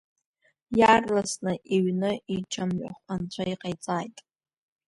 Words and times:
Иаарласны 0.79 1.53
иҩны 1.75 2.11
ичамҩахә 2.35 3.01
Анцәа 3.13 3.43
иҟаиҵааит. 3.53 4.17